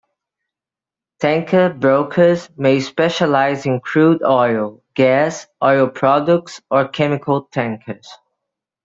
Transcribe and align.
Tanker 1.19 1.69
brokers 1.69 2.49
may 2.57 2.79
specialize 2.79 3.67
in 3.67 3.79
crude 3.79 4.23
oil, 4.23 4.81
gas, 4.95 5.45
oil 5.63 5.89
products 5.89 6.59
or 6.71 6.87
chemical 6.87 7.43
tankers. 7.43 8.09